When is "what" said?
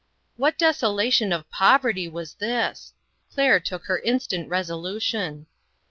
0.35-0.57